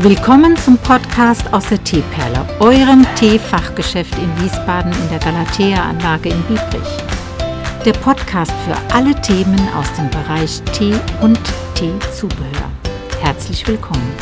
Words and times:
Willkommen 0.00 0.54
zum 0.58 0.76
Podcast 0.76 1.50
aus 1.54 1.70
der 1.70 1.82
Teeperle, 1.82 2.46
eurem 2.60 3.06
Teefachgeschäft 3.14 4.12
in 4.18 4.42
Wiesbaden 4.42 4.92
in 4.92 5.08
der 5.08 5.18
Galatea-Anlage 5.18 6.28
in 6.28 6.42
Biebrich. 6.42 6.98
Der 7.82 7.94
Podcast 7.94 8.52
für 8.66 8.76
alle 8.94 9.18
Themen 9.22 9.58
aus 9.74 9.90
dem 9.94 10.10
Bereich 10.10 10.60
Tee 10.74 10.92
und 11.22 11.40
Teezubehör. 11.74 12.70
Herzlich 13.22 13.66
willkommen. 13.66 14.12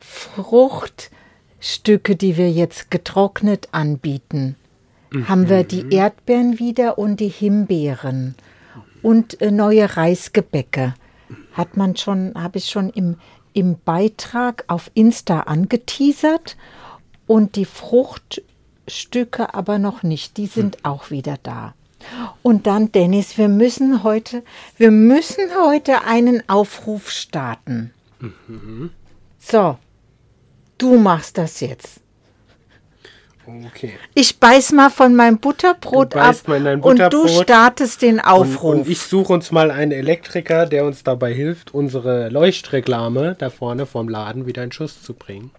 Fruchtstücke, 0.01 2.17
die 2.17 2.36
wir 2.36 2.51
jetzt 2.51 2.91
getrocknet 2.91 3.69
anbieten. 3.70 4.57
Mhm. 5.13 5.29
Haben 5.29 5.48
wir 5.48 5.63
die. 5.63 5.95
Erdbeeren 5.95 6.58
wieder 6.58 6.98
und 6.98 7.20
die 7.20 7.29
Himbeeren 7.29 8.35
und 9.01 9.41
äh, 9.41 9.52
neue 9.52 9.96
Reisgebäcke 9.96 10.95
hat 11.52 11.77
man 11.77 11.96
schon, 11.96 12.33
habe 12.35 12.58
ich 12.58 12.68
schon 12.68 12.90
im, 12.90 13.17
im 13.52 13.79
Beitrag 13.85 14.64
auf 14.68 14.90
Insta 14.95 15.40
angeteasert 15.40 16.57
und 17.27 17.57
die 17.57 17.64
Fruchtstücke 17.64 19.55
aber 19.55 19.79
noch 19.79 20.02
nicht. 20.02 20.36
Die 20.36 20.46
sind 20.46 20.77
hm. 20.77 20.84
auch 20.84 21.11
wieder 21.11 21.39
da. 21.42 21.74
Und 22.42 22.67
dann, 22.67 22.92
Dennis, 22.92 23.39
wir 23.39 23.48
müssen 23.48 24.02
heute, 24.02 24.42
wir 24.77 24.90
müssen 24.90 25.45
heute 25.58 26.02
einen 26.02 26.46
Aufruf 26.48 27.11
starten. 27.11 27.92
Mhm. 28.20 28.90
So, 29.39 29.79
du 30.77 30.98
machst 30.98 31.39
das 31.39 31.61
jetzt. 31.61 32.01
Okay. 33.47 33.99
Ich 34.15 34.39
beiß 34.39 34.73
mal 34.73 34.91
von 34.91 35.15
meinem 35.15 35.39
Butterbrot 35.39 36.17
ab 36.17 36.37
Butterbrot 36.45 36.85
und 36.85 37.13
du 37.13 37.29
startest 37.29 38.01
den 38.01 38.21
Aufruf. 38.21 38.63
Und, 38.63 38.81
und 38.81 38.89
ich 38.89 39.01
suche 39.01 39.33
uns 39.33 39.51
mal 39.51 39.71
einen 39.71 39.93
Elektriker, 39.93 40.67
der 40.67 40.85
uns 40.85 41.03
dabei 41.05 41.33
hilft, 41.33 41.75
unsere 41.75 42.31
Leuchtreklame 42.31 43.37
da 43.39 43.51
vorne 43.51 43.85
vom 43.85 44.09
Laden 44.09 44.47
wieder 44.47 44.65
in 44.65 44.73
Schuss 44.73 45.03
zu 45.03 45.13
bringen. 45.13 45.51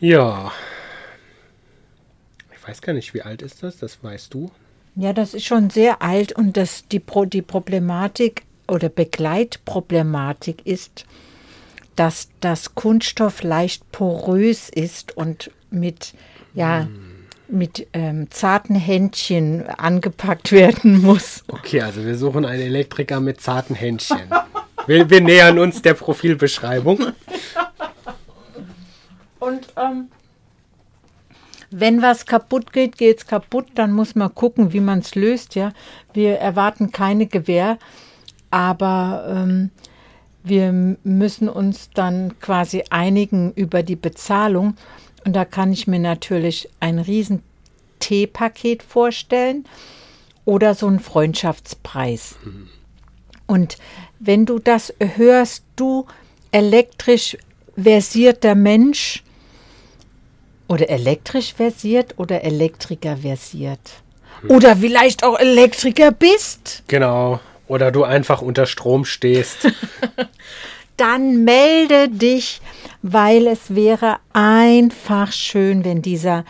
Ja. 0.00 0.52
Ich 2.54 2.66
weiß 2.66 2.80
gar 2.80 2.92
nicht, 2.92 3.12
wie 3.12 3.22
alt 3.22 3.42
ist 3.42 3.62
das? 3.62 3.78
Das 3.78 4.02
weißt 4.02 4.32
du. 4.32 4.50
Ja, 4.96 5.12
das 5.12 5.34
ist 5.34 5.44
schon 5.44 5.70
sehr 5.70 6.02
alt 6.02 6.32
und 6.32 6.56
das, 6.56 6.88
die, 6.88 7.02
die 7.26 7.42
Problematik 7.42 8.42
oder 8.66 8.88
Begleitproblematik 8.88 10.66
ist, 10.66 11.04
dass 11.98 12.28
das 12.40 12.76
Kunststoff 12.76 13.42
leicht 13.42 13.90
porös 13.90 14.68
ist 14.68 15.16
und 15.16 15.50
mit, 15.70 16.14
ja, 16.54 16.86
mit 17.48 17.88
ähm, 17.92 18.30
zarten 18.30 18.76
Händchen 18.76 19.66
angepackt 19.68 20.52
werden 20.52 21.02
muss. 21.02 21.42
Okay, 21.48 21.80
also 21.80 22.04
wir 22.04 22.16
suchen 22.16 22.44
einen 22.44 22.62
Elektriker 22.62 23.18
mit 23.20 23.40
zarten 23.40 23.74
Händchen. 23.74 24.30
wir, 24.86 25.10
wir 25.10 25.20
nähern 25.20 25.58
uns 25.58 25.82
der 25.82 25.94
Profilbeschreibung. 25.94 27.00
Und 29.40 29.66
ähm, 29.76 30.08
wenn 31.70 32.00
was 32.00 32.26
kaputt 32.26 32.72
geht, 32.72 32.96
geht 32.96 33.18
es 33.18 33.26
kaputt. 33.26 33.66
Dann 33.74 33.92
muss 33.92 34.14
man 34.14 34.34
gucken, 34.34 34.72
wie 34.72 34.80
man 34.80 35.00
es 35.00 35.16
löst. 35.16 35.56
Ja, 35.56 35.72
wir 36.12 36.38
erwarten 36.38 36.92
keine 36.92 37.26
Gewähr, 37.26 37.78
aber 38.50 39.26
ähm, 39.28 39.70
wir 40.44 40.72
müssen 40.72 41.48
uns 41.48 41.90
dann 41.94 42.38
quasi 42.40 42.84
einigen 42.90 43.52
über 43.54 43.82
die 43.82 43.96
Bezahlung. 43.96 44.76
Und 45.24 45.34
da 45.34 45.44
kann 45.44 45.72
ich 45.72 45.86
mir 45.86 45.98
natürlich 45.98 46.68
ein 46.80 46.98
riesen 46.98 47.42
Teepaket 48.00 48.82
vorstellen 48.82 49.64
oder 50.44 50.74
so 50.74 50.86
einen 50.86 51.00
Freundschaftspreis. 51.00 52.36
Mhm. 52.44 52.68
Und 53.46 53.78
wenn 54.18 54.46
du 54.46 54.58
das 54.58 54.94
hörst, 54.98 55.64
du 55.76 56.06
elektrisch 56.50 57.36
versierter 57.76 58.54
Mensch 58.54 59.22
oder 60.68 60.88
elektrisch 60.88 61.54
versiert 61.54 62.14
oder 62.18 62.42
Elektriker 62.42 63.16
versiert. 63.16 63.80
Mhm. 64.42 64.50
Oder 64.50 64.76
vielleicht 64.76 65.24
auch 65.24 65.38
Elektriker 65.38 66.12
bist. 66.12 66.84
Genau. 66.88 67.40
Oder 67.68 67.92
du 67.92 68.04
einfach 68.04 68.42
unter 68.42 68.66
Strom 68.66 69.04
stehst. 69.04 69.70
Dann 70.96 71.44
melde 71.44 72.08
dich, 72.08 72.60
weil 73.02 73.46
es 73.46 73.74
wäre 73.74 74.16
einfach 74.32 75.30
schön, 75.32 75.84
wenn 75.84 76.02
dieser 76.02 76.44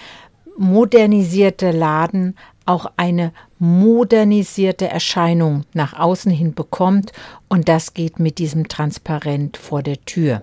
modernisierte 0.56 1.70
Laden 1.70 2.34
auch 2.64 2.92
eine 2.96 3.32
modernisierte 3.58 4.88
Erscheinung 4.88 5.64
nach 5.74 5.98
außen 5.98 6.30
hin 6.30 6.54
bekommt. 6.54 7.12
Und 7.48 7.68
das 7.68 7.94
geht 7.94 8.18
mit 8.18 8.38
diesem 8.38 8.68
Transparent 8.68 9.56
vor 9.56 9.82
der 9.82 10.02
Tür. 10.04 10.42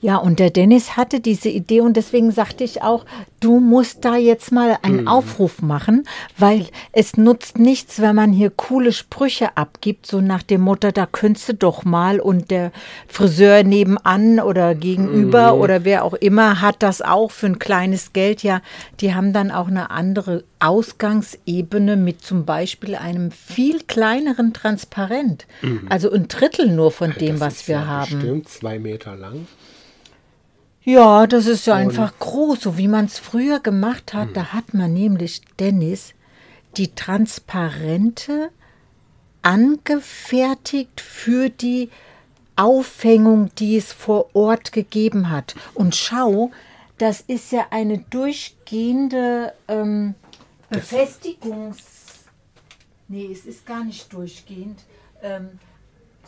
Ja, 0.00 0.18
und 0.18 0.38
der 0.38 0.50
Dennis 0.50 0.96
hatte 0.96 1.20
diese 1.20 1.48
Idee 1.48 1.80
und 1.80 1.96
deswegen 1.96 2.30
sagte 2.30 2.64
ich 2.64 2.82
auch, 2.82 3.06
du 3.40 3.60
musst 3.60 4.04
da 4.04 4.16
jetzt 4.16 4.52
mal 4.52 4.78
einen 4.82 5.02
mhm. 5.02 5.08
Aufruf 5.08 5.62
machen, 5.62 6.06
weil 6.36 6.66
es 6.92 7.16
nutzt 7.16 7.58
nichts, 7.58 8.00
wenn 8.00 8.14
man 8.14 8.32
hier 8.32 8.50
coole 8.50 8.92
Sprüche 8.92 9.56
abgibt, 9.56 10.06
so 10.06 10.20
nach 10.20 10.42
dem 10.42 10.60
Motto, 10.60 10.90
da 10.90 11.06
könntest 11.06 11.48
du 11.48 11.54
doch 11.54 11.84
mal 11.84 12.20
und 12.20 12.50
der 12.50 12.72
Friseur 13.08 13.62
nebenan 13.62 14.38
oder 14.38 14.74
gegenüber 14.74 15.54
mhm. 15.54 15.60
oder 15.62 15.84
wer 15.84 16.04
auch 16.04 16.14
immer 16.14 16.60
hat 16.60 16.82
das 16.82 17.00
auch 17.00 17.30
für 17.30 17.46
ein 17.46 17.58
kleines 17.58 18.12
Geld. 18.12 18.42
Ja, 18.42 18.60
die 19.00 19.14
haben 19.14 19.32
dann 19.32 19.50
auch 19.50 19.68
eine 19.68 19.90
andere 19.90 20.44
Ausgangsebene 20.58 21.96
mit 21.96 22.22
zum 22.22 22.44
Beispiel 22.44 22.94
einem 22.96 23.30
viel 23.30 23.80
kleineren 23.82 24.52
Transparent. 24.52 25.46
Mhm. 25.62 25.86
Also 25.88 26.10
ein 26.10 26.28
Drittel 26.28 26.68
nur 26.68 26.90
von 26.90 27.12
dem, 27.12 27.40
was 27.40 27.66
wir 27.66 27.76
ja 27.76 27.86
haben. 27.86 28.18
Bestimmt 28.18 28.48
zwei 28.48 28.78
Meter 28.78 29.16
lang. 29.16 29.46
Ja, 30.86 31.26
das 31.26 31.46
ist 31.46 31.66
ja 31.66 31.74
und 31.74 31.80
einfach 31.80 32.16
groß, 32.20 32.60
so 32.60 32.78
wie 32.78 32.86
man 32.86 33.06
es 33.06 33.18
früher 33.18 33.58
gemacht 33.58 34.14
hat. 34.14 34.28
Mhm. 34.28 34.34
Da 34.34 34.52
hat 34.52 34.72
man 34.72 34.94
nämlich, 34.94 35.42
Dennis, 35.58 36.14
die 36.76 36.94
transparente 36.94 38.50
angefertigt 39.42 41.00
für 41.00 41.50
die 41.50 41.90
Aufhängung, 42.54 43.50
die 43.56 43.76
es 43.76 43.92
vor 43.92 44.34
Ort 44.34 44.70
gegeben 44.70 45.28
hat. 45.28 45.56
Und 45.74 45.96
schau, 45.96 46.52
das 46.98 47.20
ist 47.20 47.50
ja 47.50 47.66
eine 47.70 47.98
durchgehende 47.98 49.52
ähm, 49.66 50.14
Befestigungs... 50.70 51.78
Nee, 53.08 53.28
es 53.32 53.44
ist 53.44 53.66
gar 53.66 53.82
nicht 53.82 54.12
durchgehend. 54.12 54.84
Ähm, 55.20 55.58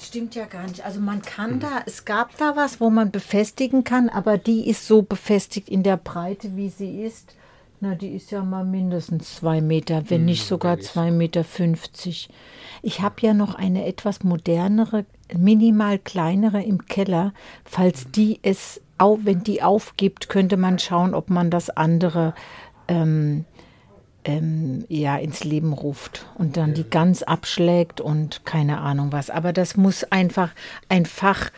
stimmt 0.06 0.34
ja 0.34 0.44
gar 0.46 0.66
nicht. 0.66 0.84
Also 0.84 1.00
man 1.00 1.22
kann 1.22 1.54
mhm. 1.54 1.60
da, 1.60 1.82
es 1.86 2.04
gab 2.04 2.36
da 2.38 2.56
was, 2.56 2.80
wo 2.80 2.90
man 2.90 3.10
befestigen 3.10 3.84
kann, 3.84 4.08
aber 4.08 4.38
die 4.38 4.68
ist 4.68 4.86
so 4.86 5.02
befestigt 5.02 5.68
in 5.68 5.82
der 5.82 5.96
Breite, 5.96 6.56
wie 6.56 6.68
sie 6.68 7.02
ist. 7.02 7.34
Na, 7.80 7.94
die 7.94 8.08
ist 8.08 8.32
ja 8.32 8.42
mal 8.42 8.64
mindestens 8.64 9.36
zwei 9.36 9.60
Meter, 9.60 10.10
wenn 10.10 10.24
nicht 10.24 10.44
mhm, 10.44 10.48
sogar 10.48 10.80
zwei 10.80 11.12
Meter. 11.12 11.44
fünfzig. 11.44 12.28
Ich 12.82 13.00
habe 13.02 13.14
ja 13.20 13.34
noch 13.34 13.54
eine 13.54 13.86
etwas 13.86 14.24
modernere, 14.24 15.04
minimal 15.36 16.00
kleinere 16.00 16.60
im 16.62 16.86
Keller. 16.86 17.32
Falls 17.64 18.10
die 18.10 18.40
es, 18.42 18.80
wenn 18.98 19.44
die 19.44 19.62
aufgibt, 19.62 20.28
könnte 20.28 20.56
man 20.56 20.80
schauen, 20.80 21.14
ob 21.14 21.30
man 21.30 21.50
das 21.50 21.70
andere 21.70 22.34
ähm, 22.88 23.44
ähm, 24.28 24.84
ja, 24.88 25.16
ins 25.16 25.42
Leben 25.42 25.72
ruft 25.72 26.26
und 26.36 26.56
dann 26.58 26.74
die 26.74 26.88
ganz 26.88 27.22
abschlägt 27.22 28.00
und 28.00 28.44
keine 28.44 28.78
Ahnung 28.80 29.10
was. 29.10 29.30
Aber 29.30 29.52
das 29.54 29.76
muss 29.76 30.04
einfach 30.04 30.50
ein 30.88 31.06
Fach 31.06 31.50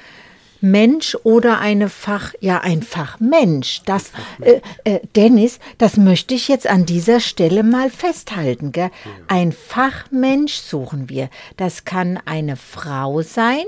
Mensch 0.60 1.16
oder 1.24 1.58
eine 1.58 1.88
Fach, 1.88 2.34
ja, 2.40 2.60
ein 2.60 2.82
Fachmensch. 2.82 3.82
Das, 3.86 4.12
äh, 4.40 4.60
äh, 4.84 5.00
Dennis, 5.16 5.58
das 5.78 5.96
möchte 5.96 6.34
ich 6.34 6.48
jetzt 6.48 6.66
an 6.66 6.86
dieser 6.86 7.18
Stelle 7.18 7.62
mal 7.62 7.90
festhalten. 7.90 8.70
Gell? 8.70 8.90
Ein 9.26 9.52
Fachmensch 9.52 10.54
suchen 10.54 11.08
wir. 11.08 11.28
Das 11.56 11.84
kann 11.84 12.20
eine 12.24 12.56
Frau 12.56 13.22
sein, 13.22 13.64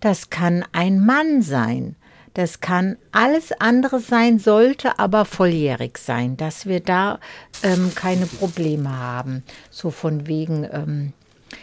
das 0.00 0.28
kann 0.28 0.64
ein 0.72 0.98
Mann 0.98 1.40
sein. 1.40 1.96
Das 2.34 2.60
kann 2.60 2.96
alles 3.12 3.52
andere 3.52 4.00
sein, 4.00 4.40
sollte 4.40 4.98
aber 4.98 5.24
volljährig 5.24 5.98
sein, 5.98 6.36
dass 6.36 6.66
wir 6.66 6.80
da 6.80 7.20
ähm, 7.62 7.92
keine 7.94 8.26
Probleme 8.26 8.98
haben. 8.98 9.44
So 9.70 9.90
von 9.90 10.26
wegen, 10.26 10.68
ähm, 10.70 11.12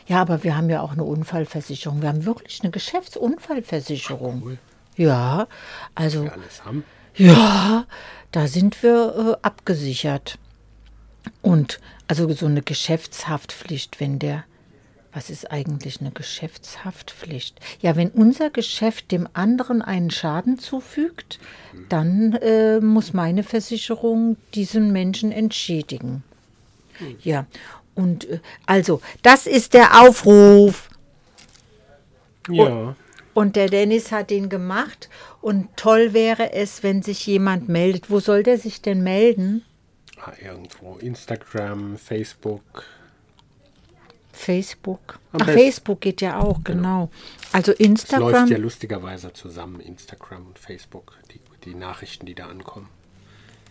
ja, 0.08 0.22
aber 0.22 0.44
wir 0.46 0.56
haben 0.56 0.70
ja 0.70 0.82
auch 0.82 0.94
eine 0.94 1.04
Unfallversicherung. 1.04 2.02
Wir 2.02 2.10
haben 2.10 2.26
wirklich 2.26 2.62
eine 2.62 2.72
Geschäftsunfallversicherung. 2.72 4.42
Cool. 4.44 4.58
Ja, 4.96 5.48
also. 5.94 6.24
Wir 6.24 6.34
alles 6.34 6.64
haben. 6.64 6.86
Ja, 7.16 7.86
da 8.32 8.48
sind 8.48 8.82
wir 8.82 9.38
äh, 9.42 9.46
abgesichert. 9.46 10.38
Und 11.42 11.82
also 12.08 12.32
so 12.34 12.46
eine 12.46 12.62
Geschäftshaftpflicht, 12.62 14.00
wenn 14.00 14.20
der. 14.20 14.46
Was 15.14 15.30
ist 15.30 15.52
eigentlich 15.52 16.00
eine 16.00 16.12
Geschäftshaftpflicht? 16.12 17.60
Ja, 17.82 17.96
wenn 17.98 18.10
unser 18.10 18.50
Geschäft 18.50 19.12
dem 19.12 19.28
anderen 19.34 19.82
einen 19.82 20.10
Schaden 20.10 20.58
zufügt, 20.58 21.40
dann 21.90 22.34
äh, 22.34 22.80
muss 22.80 23.14
meine 23.14 23.44
Versicherung 23.44 24.38
diesen 24.54 24.94
Menschen 24.94 25.32
entschädigen. 25.32 26.24
Ja, 27.24 27.46
und 27.94 28.30
äh, 28.30 28.40
also, 28.66 29.02
das 29.22 29.48
ist 29.48 29.74
der 29.74 30.02
Aufruf. 30.02 30.90
Ja. 32.50 32.64
Und, 32.64 32.96
und 33.34 33.56
der 33.56 33.68
Dennis 33.68 34.12
hat 34.12 34.32
ihn 34.32 34.50
gemacht. 34.50 35.10
Und 35.42 35.76
toll 35.76 36.14
wäre 36.14 36.54
es, 36.54 36.84
wenn 36.84 37.02
sich 37.02 37.26
jemand 37.28 37.68
meldet. 37.68 38.10
Wo 38.10 38.20
soll 38.20 38.44
der 38.44 38.58
sich 38.58 38.82
denn 38.82 39.04
melden? 39.04 39.66
Ah, 40.24 40.34
irgendwo. 40.42 40.98
Instagram, 40.98 41.98
Facebook. 41.98 42.86
Facebook. 44.42 45.20
Ach, 45.34 45.46
Facebook 45.46 46.02
geht 46.02 46.22
ja 46.22 46.40
auch, 46.40 46.64
genau. 46.64 47.08
genau. 47.08 47.10
Also 47.52 47.72
Instagram. 47.74 48.28
Es 48.28 48.34
läuft 48.34 48.50
ja 48.52 48.58
lustigerweise 48.58 49.34
zusammen, 49.34 49.80
Instagram 49.80 50.48
und 50.48 50.60
Facebook, 50.60 51.18
die, 51.32 51.40
die 51.64 51.76
Nachrichten, 51.76 52.26
die 52.26 52.34
da 52.34 52.48
ankommen. 52.48 52.90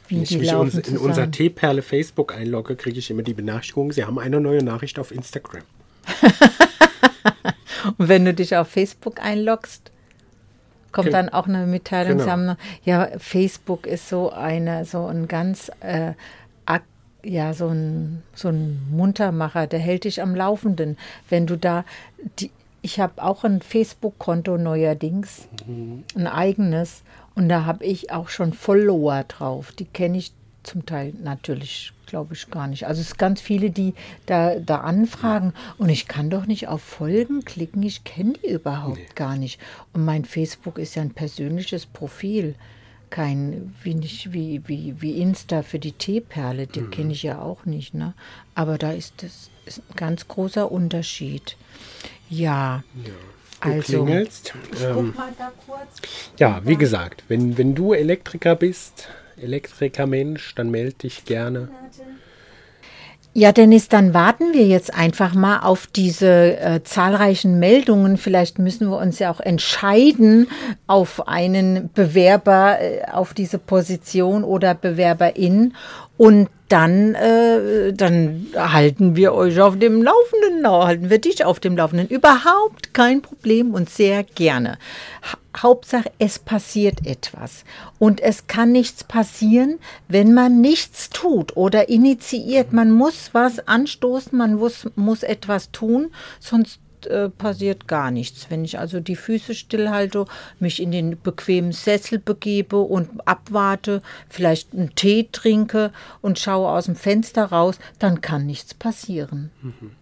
Wenn 0.08 0.22
ich 0.22 0.38
mich 0.38 0.52
uns, 0.54 0.74
in 0.74 0.98
unser 0.98 1.30
T-Perle 1.30 1.82
Facebook 1.82 2.34
einlogge, 2.34 2.76
kriege 2.76 2.98
ich 2.98 3.10
immer 3.10 3.22
die 3.22 3.34
Benachrichtigung, 3.34 3.92
Sie 3.92 4.04
haben 4.04 4.18
eine 4.18 4.40
neue 4.40 4.62
Nachricht 4.62 4.98
auf 4.98 5.12
Instagram. 5.12 5.62
und 7.98 8.08
wenn 8.08 8.24
du 8.24 8.34
dich 8.34 8.56
auf 8.56 8.68
Facebook 8.68 9.20
einloggst, 9.20 9.90
kommt 10.92 11.08
okay. 11.08 11.12
dann 11.12 11.28
auch 11.28 11.46
eine 11.46 11.66
Mitteilung. 11.66 12.18
Genau. 12.18 12.56
Ja, 12.84 13.08
Facebook 13.18 13.86
ist 13.86 14.08
so 14.08 14.30
eine, 14.30 14.84
so 14.84 15.06
ein 15.06 15.28
ganz, 15.28 15.70
äh, 15.80 16.12
ja, 17.24 17.54
so 17.54 17.68
ein, 17.68 18.22
so 18.34 18.48
ein 18.48 18.80
Muntermacher, 18.90 19.66
der 19.66 19.78
hält 19.78 20.04
dich 20.04 20.22
am 20.22 20.34
Laufenden. 20.34 20.96
Wenn 21.28 21.46
du 21.46 21.56
da, 21.56 21.84
die, 22.38 22.50
ich 22.82 23.00
habe 23.00 23.22
auch 23.22 23.44
ein 23.44 23.60
Facebook-Konto 23.62 24.56
neuerdings, 24.56 25.48
mhm. 25.66 26.04
ein 26.14 26.26
eigenes. 26.26 27.02
Und 27.34 27.48
da 27.48 27.64
habe 27.64 27.84
ich 27.84 28.10
auch 28.12 28.28
schon 28.28 28.52
Follower 28.52 29.24
drauf. 29.24 29.72
Die 29.72 29.84
kenne 29.84 30.18
ich 30.18 30.32
zum 30.62 30.84
Teil 30.84 31.14
natürlich, 31.22 31.92
glaube 32.06 32.34
ich, 32.34 32.50
gar 32.50 32.66
nicht. 32.66 32.86
Also 32.86 33.00
es 33.00 33.08
sind 33.08 33.18
ganz 33.18 33.40
viele, 33.40 33.70
die 33.70 33.94
da, 34.26 34.56
da 34.56 34.78
anfragen 34.78 35.54
und 35.78 35.88
ich 35.88 36.06
kann 36.06 36.28
doch 36.30 36.46
nicht 36.46 36.68
auf 36.68 36.82
Folgen 36.82 37.44
klicken. 37.44 37.82
Ich 37.82 38.04
kenne 38.04 38.34
die 38.42 38.50
überhaupt 38.50 38.98
nee. 38.98 39.06
gar 39.14 39.36
nicht. 39.36 39.58
Und 39.92 40.04
mein 40.04 40.24
Facebook 40.24 40.78
ist 40.78 40.96
ja 40.96 41.02
ein 41.02 41.14
persönliches 41.14 41.86
Profil. 41.86 42.54
Kein, 43.10 43.74
wie, 43.82 43.94
nicht, 43.94 44.32
wie, 44.32 44.62
wie, 44.66 44.94
wie 45.00 45.20
Insta 45.20 45.62
für 45.62 45.78
die 45.78 45.92
Teeperle, 45.92 46.66
die 46.66 46.82
mhm. 46.82 46.90
kenne 46.90 47.12
ich 47.12 47.24
ja 47.24 47.40
auch 47.40 47.64
nicht. 47.64 47.92
Ne? 47.92 48.14
Aber 48.54 48.78
da 48.78 48.92
ist 48.92 49.22
das 49.22 49.50
ist 49.66 49.82
ein 49.90 49.96
ganz 49.96 50.28
großer 50.28 50.70
Unterschied. 50.70 51.56
Ja. 52.28 52.82
ja. 53.04 53.12
Also, 53.60 54.04
klingelst. 54.04 54.54
Ähm, 54.82 55.14
ja, 56.38 56.62
wie 56.64 56.76
gesagt, 56.76 57.24
wenn, 57.28 57.58
wenn 57.58 57.74
du 57.74 57.92
Elektriker 57.92 58.56
bist, 58.56 59.08
Elektrikermensch, 59.36 60.54
dann 60.54 60.70
melde 60.70 60.94
dich 60.94 61.24
gerne. 61.24 61.68
Ja, 63.32 63.52
Dennis, 63.52 63.88
dann 63.88 64.12
warten 64.12 64.54
wir 64.54 64.66
jetzt 64.66 64.92
einfach 64.92 65.34
mal 65.34 65.60
auf 65.60 65.86
diese 65.86 66.58
äh, 66.58 66.82
zahlreichen 66.82 67.60
Meldungen. 67.60 68.16
Vielleicht 68.16 68.58
müssen 68.58 68.88
wir 68.90 68.98
uns 68.98 69.20
ja 69.20 69.30
auch 69.30 69.38
entscheiden 69.38 70.48
auf 70.88 71.28
einen 71.28 71.90
Bewerber 71.94 72.78
äh, 72.80 73.04
auf 73.08 73.32
diese 73.32 73.58
Position 73.58 74.42
oder 74.42 74.74
Bewerberin. 74.74 75.74
Und 76.20 76.50
dann, 76.68 77.14
äh, 77.14 77.94
dann 77.94 78.48
halten 78.54 79.16
wir 79.16 79.32
euch 79.32 79.58
auf 79.58 79.78
dem 79.78 80.02
Laufenden, 80.02 80.70
halten 80.70 81.08
wir 81.08 81.18
dich 81.18 81.46
auf 81.46 81.60
dem 81.60 81.78
Laufenden. 81.78 82.08
Überhaupt 82.08 82.92
kein 82.92 83.22
Problem 83.22 83.72
und 83.72 83.88
sehr 83.88 84.22
gerne. 84.22 84.76
Hauptsache, 85.56 86.12
es 86.18 86.38
passiert 86.38 87.06
etwas. 87.06 87.64
Und 87.98 88.20
es 88.20 88.48
kann 88.48 88.70
nichts 88.70 89.02
passieren, 89.02 89.78
wenn 90.08 90.34
man 90.34 90.60
nichts 90.60 91.08
tut 91.08 91.56
oder 91.56 91.88
initiiert. 91.88 92.74
Man 92.74 92.90
muss 92.90 93.30
was 93.32 93.66
anstoßen, 93.66 94.36
man 94.36 94.56
muss, 94.56 94.90
muss 94.96 95.22
etwas 95.22 95.70
tun, 95.70 96.10
sonst 96.38 96.80
äh, 97.06 97.28
passiert 97.28 97.88
gar 97.88 98.10
nichts. 98.10 98.46
Wenn 98.50 98.64
ich 98.64 98.78
also 98.78 99.00
die 99.00 99.16
Füße 99.16 99.54
stillhalte, 99.54 100.26
mich 100.58 100.80
in 100.80 100.92
den 100.92 101.20
bequemen 101.20 101.72
Sessel 101.72 102.18
begebe 102.18 102.78
und 102.78 103.26
abwarte, 103.26 104.02
vielleicht 104.28 104.72
einen 104.74 104.94
Tee 104.94 105.28
trinke 105.30 105.92
und 106.20 106.38
schaue 106.38 106.68
aus 106.68 106.86
dem 106.86 106.96
Fenster 106.96 107.46
raus, 107.46 107.78
dann 107.98 108.20
kann 108.20 108.46
nichts 108.46 108.74
passieren. 108.74 109.50
Mhm. 109.62 109.92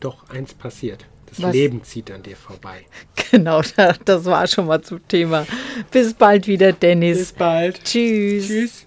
Doch, 0.00 0.28
eins 0.28 0.54
passiert. 0.54 1.06
Das 1.26 1.42
Was? 1.42 1.52
Leben 1.52 1.82
zieht 1.82 2.10
an 2.10 2.22
dir 2.22 2.36
vorbei. 2.36 2.84
Genau, 3.30 3.62
das 4.04 4.26
war 4.26 4.46
schon 4.46 4.66
mal 4.66 4.80
zum 4.80 5.08
Thema. 5.08 5.44
Bis 5.90 6.14
bald 6.14 6.46
wieder, 6.46 6.72
Dennis. 6.72 7.18
Bis 7.18 7.32
bald. 7.32 7.82
Tschüss. 7.82 8.46
Tschüss. 8.46 8.86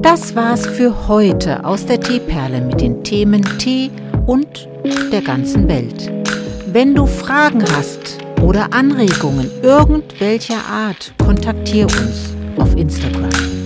Das 0.00 0.34
war's 0.36 0.66
für 0.66 1.08
heute 1.08 1.64
aus 1.64 1.84
der 1.86 2.00
Teeperle 2.00 2.60
mit 2.60 2.80
den 2.80 3.02
Themen 3.02 3.42
Tee 3.58 3.90
und 4.26 4.68
der 5.12 5.22
ganzen 5.22 5.68
Welt. 5.68 6.10
Wenn 6.66 6.94
du 6.94 7.06
Fragen 7.06 7.64
hast 7.76 8.18
oder 8.40 8.72
Anregungen 8.72 9.50
irgendwelcher 9.62 10.64
Art, 10.70 11.12
kontaktiere 11.18 11.86
uns 11.86 12.34
auf 12.56 12.76
Instagram. 12.76 13.61